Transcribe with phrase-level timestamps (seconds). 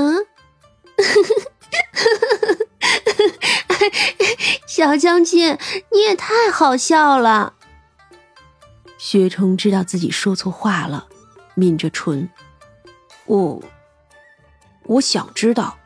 [0.00, 0.26] 嗯，
[4.66, 5.58] 小将军，
[5.92, 7.52] 你也太好笑了。
[8.96, 11.06] 薛冲知道自己说错话了，
[11.54, 12.30] 抿着唇，
[13.26, 13.62] 我，
[14.84, 15.76] 我想知道。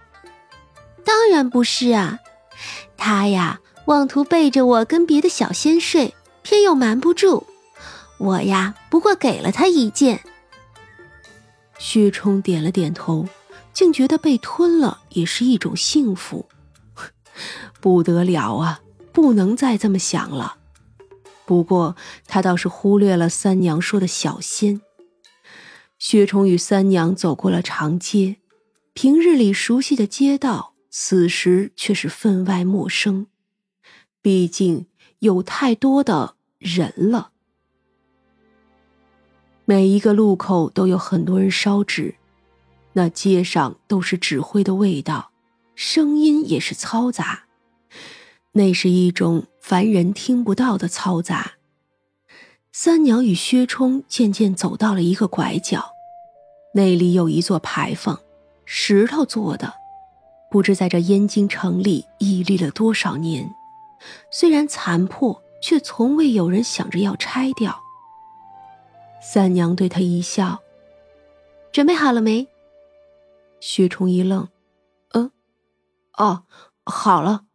[1.04, 2.20] 当然不是啊，
[2.96, 7.48] 他呀，妄图背着我跟别的小仙睡，偏又瞒不住。
[8.18, 10.22] 我呀，不过给了他一件。
[11.78, 13.26] 薛冲点了点头，
[13.74, 16.48] 竟觉得被吞了也是一种幸福。
[17.80, 18.80] 不得了啊，
[19.12, 20.56] 不能再这么想了。
[21.44, 21.96] 不过
[22.26, 24.80] 他倒是忽略了三娘说的小仙。
[25.98, 28.36] 薛崇与三娘走过了长街，
[28.94, 33.26] 平日里熟悉的街道，此时却是分外陌生。
[34.22, 34.86] 毕竟
[35.18, 37.32] 有太多的人了。
[39.66, 42.14] 每一个路口都有很多人烧纸，
[42.94, 45.30] 那街上都是纸灰的味道，
[45.74, 47.44] 声音也是嘈杂。
[48.52, 51.52] 那是一种凡人听不到的嘈杂。
[52.72, 55.92] 三娘与薛冲渐渐走到了一个拐角，
[56.74, 58.20] 那里有一座牌坊，
[58.64, 59.74] 石头做的，
[60.50, 63.48] 不知在这燕京城里屹立了多少年。
[64.30, 67.80] 虽然残破，却从未有人想着要拆掉。
[69.20, 70.60] 三娘对他一笑
[71.72, 72.46] ：“准备好了没？”
[73.66, 74.46] 薛冲一愣
[75.16, 75.30] ：“嗯，
[76.18, 76.44] 哦，
[76.84, 77.46] 好了。”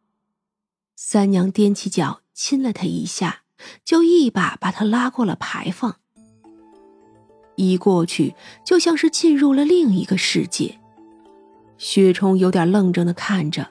[0.97, 3.43] 三娘踮起脚亲了他一下，
[3.85, 5.97] 就一把把他拉过了牌坊。
[7.57, 8.33] 一过去，
[8.65, 10.79] 就像是进入了另一个世界。
[11.77, 13.69] 薛冲有点愣怔的看着，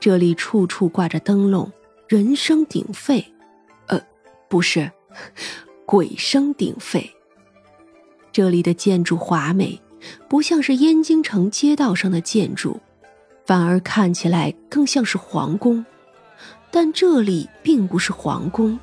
[0.00, 1.70] 这里处处挂着灯笼，
[2.08, 3.22] 人声鼎沸。
[3.88, 4.00] 呃，
[4.48, 4.90] 不是。
[5.84, 7.14] 鬼声鼎沸。
[8.32, 9.78] 这里的建筑华美，
[10.28, 12.80] 不像是燕京城街道上的建筑，
[13.46, 15.84] 反而看起来更像是皇宫。
[16.70, 18.78] 但这里并不是皇宫，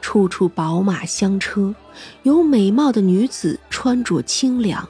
[0.00, 1.74] 处处宝马香车，
[2.22, 4.86] 有美貌的女子穿着清凉。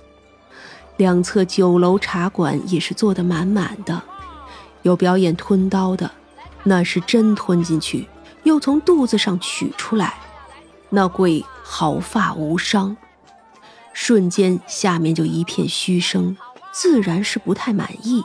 [0.96, 4.02] 两侧酒楼茶馆也是坐得满满的，
[4.82, 6.10] 有表演吞刀的，
[6.62, 8.08] 那是真吞进去，
[8.42, 10.14] 又从肚子上取出来。
[10.90, 12.96] 那鬼毫发无伤，
[13.94, 16.36] 瞬间下面就一片嘘声，
[16.72, 18.22] 自然是不太满意。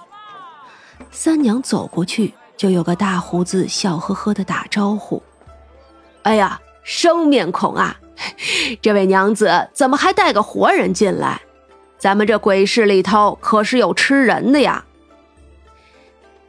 [1.12, 5.24] 三娘走过去，就有个大胡子笑呵呵的打招呼
[6.24, 7.98] ：“哎呀，生面孔啊！
[8.82, 11.40] 这位娘子怎么还带个活人进来？
[11.98, 14.84] 咱们这鬼市里头可是有吃人的呀！”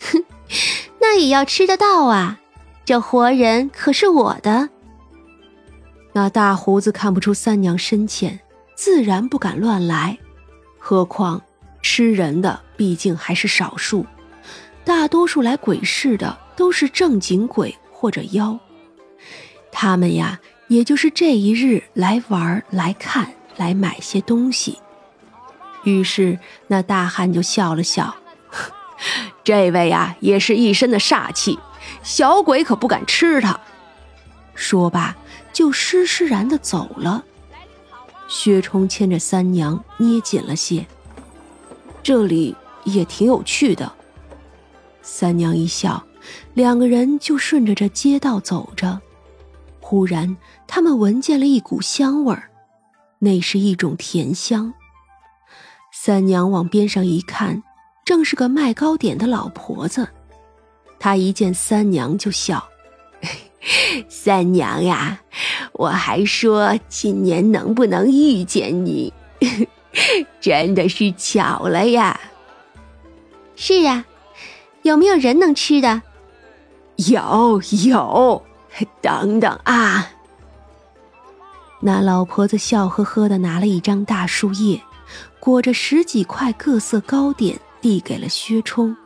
[0.01, 0.25] 哼，
[0.99, 2.41] 那也要吃得到啊！
[2.85, 4.71] 这活人可是我的。
[6.13, 8.41] 那大胡子看不出三娘深浅，
[8.81, 10.17] 自然不敢乱来。
[10.79, 11.43] 何况
[11.83, 14.07] 吃人的毕竟还是少数，
[14.87, 18.59] 大多数来鬼市的都是正经鬼或者妖。
[19.71, 24.79] 他们呀，也就是这一日来玩、来看、来买些东西。
[25.85, 28.17] 于是那大汉就笑了笑
[29.45, 31.59] ：“这位呀，也是一身的煞气，
[32.03, 33.61] 小鬼可不敢吃他。”
[34.57, 35.15] 说罢。
[35.53, 37.25] 就施施然的走了，
[38.31, 40.87] 薛冲牵着三娘捏紧了些。
[42.03, 43.93] 这里也挺有趣的。
[45.03, 46.03] 三娘一笑，
[46.55, 49.01] 两个人就顺着这街道走着。
[49.81, 50.37] 忽然，
[50.69, 52.49] 他们闻见了一股香味儿，
[53.19, 54.73] 那是一种甜香。
[55.93, 57.63] 三娘往边上一看，
[58.05, 60.09] 正是个卖糕点的老婆子。
[61.01, 62.65] 她一见三娘就笑。
[64.09, 65.21] 三娘呀，
[65.73, 69.13] 我还说今年能不能遇见你，
[70.41, 72.19] 真的是巧了呀。
[73.57, 74.05] 是啊，
[74.83, 76.03] 有没有人能吃的？
[76.97, 78.43] 有有，
[79.01, 80.11] 等等啊！
[81.81, 84.81] 那老婆子笑呵呵的拿了一张大树叶，
[85.39, 88.97] 裹着十几块各色糕点，递给了薛冲。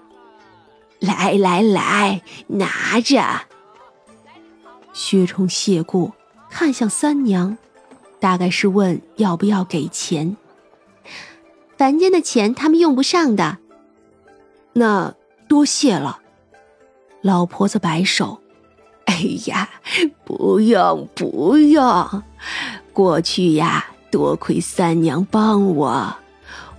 [1.00, 3.23] 来来来，拿着。
[4.94, 6.14] 薛冲谢过，
[6.49, 7.58] 看向三娘，
[8.20, 10.37] 大概是问要不要给钱。
[11.76, 13.58] 凡间的钱他们用不上的，
[14.73, 15.14] 那
[15.49, 16.20] 多谢了。
[17.20, 18.41] 老婆子摆手
[19.06, 19.14] ：“哎
[19.46, 19.69] 呀，
[20.25, 22.23] 不用不用，
[22.93, 26.17] 过去呀，多亏三娘帮我，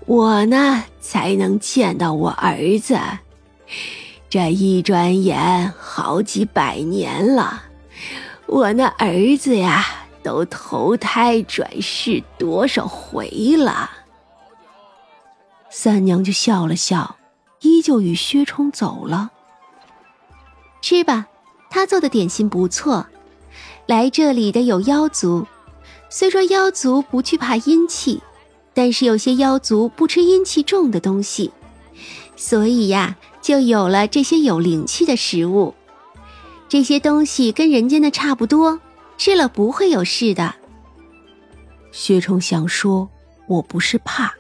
[0.06, 2.98] 我呢才能见到我儿子。
[4.30, 7.64] 这一转眼好几百年了。”
[8.48, 9.86] 我那儿子呀，
[10.24, 13.90] 都投胎转世多少回了？
[15.70, 17.18] 三娘就笑了笑，
[17.62, 19.32] 依旧与薛冲走了。
[20.82, 21.28] 吃吧，
[21.70, 23.08] 他做的点心不错。
[23.88, 25.48] 来这里的有妖族，
[26.10, 28.22] 虽说妖族不惧怕阴气，
[28.74, 31.52] 但是有些妖族不吃阴气重的东西，
[32.36, 35.74] 所以呀，就有了这些有灵气的食物。
[36.76, 38.82] 这些东西跟人间的差不多，
[39.18, 40.56] 吃了不会有事的。
[41.94, 43.10] 薛冲想说
[43.48, 44.36] ：“我不是怕。”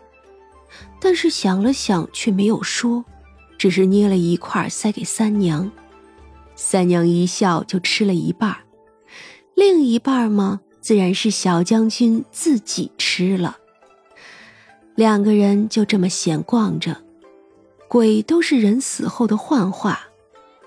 [1.00, 3.06] 但是想了想，却没有说，
[3.58, 5.72] 只是捏了一块塞给三娘。
[6.58, 8.54] 三娘一笑，就吃了一半。
[9.54, 13.56] 另一半嘛，自然是小将军自己吃了。
[14.96, 16.98] 两个人就这么闲逛着。
[17.88, 20.02] 鬼都是人死后的幻化，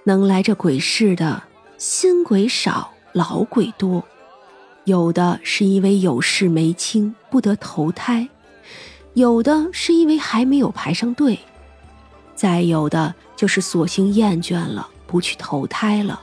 [0.04, 1.42] 能来这鬼市的
[1.78, 4.04] 新鬼少，老鬼多。
[4.82, 8.28] 有的是因为有事没清不得投胎，
[9.14, 11.38] 有的是因为还没有排上队，
[12.34, 16.20] 再有的就是索性厌倦了，不去投胎了。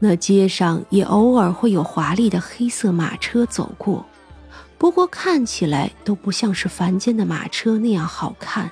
[0.00, 4.04] 那街上也偶尔会有华丽的黑色马车走过，
[4.76, 8.68] 不过看起来都不像是凡间的马车那样好看。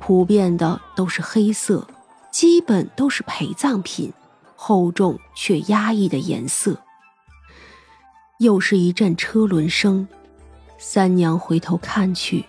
[0.00, 1.86] 普遍的都是黑色，
[2.32, 4.12] 基本都是陪葬品，
[4.60, 6.76] 厚重却压抑的颜色。
[8.40, 10.08] 又是一阵车轮声，
[10.78, 12.44] 三娘回头看去，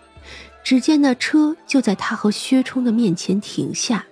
[0.64, 4.08] 只见那车就在她和薛冲的面前停下。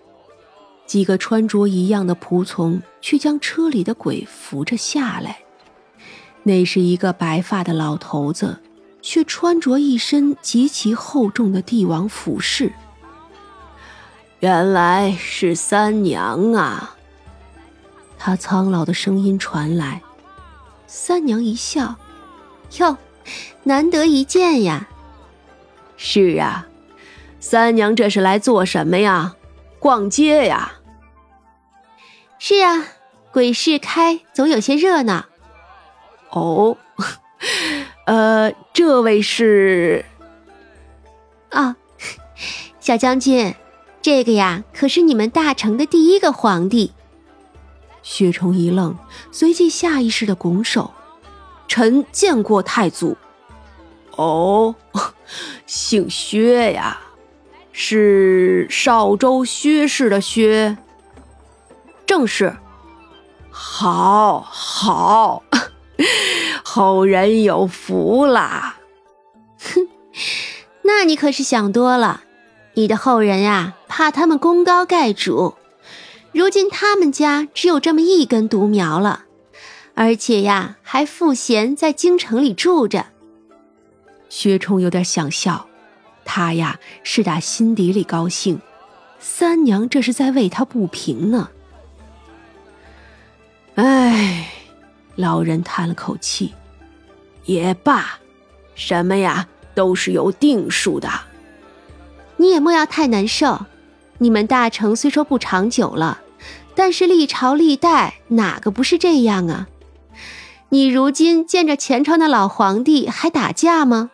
[0.85, 5.39] 几个穿着一样的仆从去将车里的鬼扶着下来。
[6.43, 8.61] 那是一个白发的老头子，
[9.01, 12.71] 却穿着一身极其厚重的帝王服饰。
[14.39, 16.96] 原来是三娘啊！
[18.17, 20.01] 他苍老的声音传来。
[20.85, 21.95] 三娘一笑
[22.79, 22.97] ：“哟，
[23.63, 24.87] 难得一见呀
[25.97, 26.67] ！”“是啊，
[27.39, 29.35] 三娘这是来做什么呀？
[29.79, 30.73] 逛街呀？”
[32.39, 32.85] 是啊，
[33.31, 35.25] 鬼市开，总有些热闹。
[36.29, 36.77] 哦，
[38.05, 40.05] 呃，这位是？
[41.51, 41.75] 哦，
[42.79, 43.55] 小将军，
[44.01, 46.93] 这个呀，可是你们大成的第一个皇帝。
[48.09, 48.95] 薛崇一愣，
[49.33, 50.93] 随即下意识的拱手
[51.67, 53.17] ：“臣见过太祖。”
[54.15, 54.73] 哦，
[55.65, 57.01] 姓薛呀，
[57.73, 60.77] 是少州薛氏的薛。
[62.05, 62.55] 正是，
[63.51, 65.43] 好好，
[66.63, 68.77] 后人有福啦！
[69.59, 69.89] 哼，
[70.83, 72.21] 那你可是想多了。
[72.75, 75.55] 你的后人呀，怕他们功高盖主，
[76.37, 79.25] 如今他们家只有这么一根独苗了，
[79.95, 83.07] 而且呀，还赋闲在京城里住着。
[84.29, 85.67] 薛冲有点想笑，
[86.23, 88.61] 他呀是打心底里高兴，
[89.19, 91.49] 三娘这是在为他不平呢。
[93.73, 94.47] 唉，
[95.15, 96.53] 老人叹了口气，
[97.45, 98.19] 也罢，
[98.75, 101.09] 什么呀都是有定数的。
[102.35, 103.65] 你也莫要太难受。
[104.19, 106.21] 你们大成虽说不长久了，
[106.77, 109.67] 但是历朝历代哪个不是这样啊？
[110.69, 114.11] 你如今见着前朝的老皇帝还打架吗？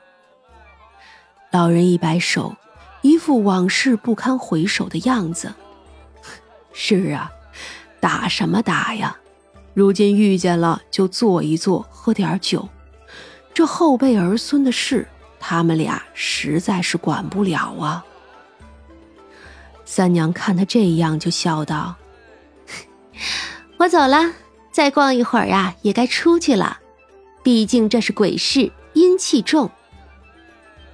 [1.52, 2.56] 老人一摆手，
[3.02, 5.54] 一副往事不堪回首的样子。
[6.72, 7.30] 是啊，
[8.00, 9.18] 打什么打呀？
[9.74, 12.70] 如今遇见了，就坐一坐，喝点酒。
[13.54, 15.06] 这后辈儿孙的事，
[15.38, 18.06] 他们俩实在是管不了啊。
[19.84, 21.96] 三娘看他这样，就笑道
[23.78, 24.32] ：“我走了，
[24.72, 26.80] 再逛一会儿呀，也该出去了。
[27.44, 29.70] 毕竟这是鬼市，阴气重。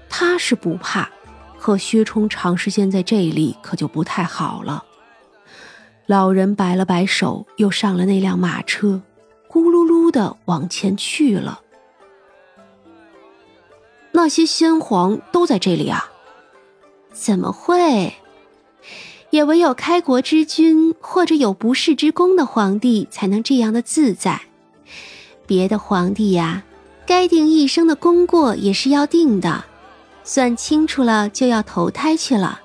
[0.09, 1.09] 他是不怕，
[1.57, 4.83] 和薛冲长时间在这里，可就不太好了。”
[6.07, 9.01] 老人摆了摆手，又上了那辆马车，
[9.47, 11.61] 咕噜噜的往前去了。
[14.11, 16.09] 那些先皇都在这里啊？
[17.13, 18.11] 怎么会？
[19.29, 24.41] 也唯有开国之君或者有不世之功的皇帝才能这样的自在。
[25.45, 26.63] 别的皇帝呀，
[27.05, 29.65] 该定一生的功过也是要定的，
[30.23, 32.61] 算清楚了就要投胎去了。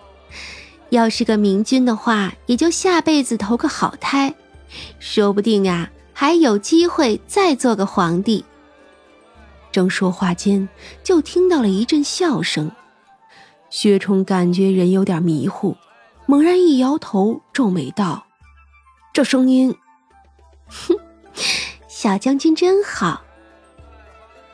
[0.91, 4.35] 要是个明君的话，也就下辈子投个好胎，
[4.99, 8.45] 说不定啊，还有机会再做个皇帝。
[9.73, 10.69] 正说话间，
[11.03, 12.71] 就听到了一阵笑声。
[13.71, 15.77] 薛冲感觉人有点迷糊，
[16.27, 18.25] 猛然一摇头，皱眉道
[19.13, 19.77] ：“这声音，
[20.67, 20.97] 哼，
[21.87, 23.23] 小将军真好。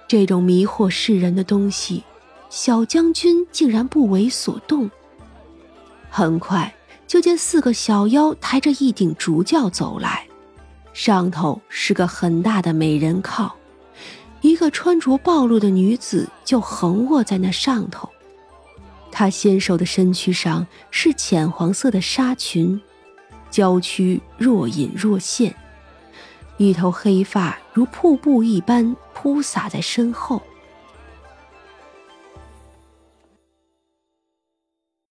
[0.09, 2.03] 这种迷惑世人的东西，
[2.49, 4.91] 小将军竟然不为所动。
[6.11, 6.75] 很快
[7.07, 10.27] 就见四个小妖抬着一顶竹轿走来，
[10.93, 13.55] 上头是个很大的美人靠，
[14.41, 18.11] 一个穿着暴露的女子就横卧在那上头。
[19.13, 22.81] 她纤瘦的身躯上是浅黄色的纱裙，
[23.51, 25.55] 娇躯若隐若现，
[26.57, 30.43] 一头黑发如瀑布一般铺洒在身后。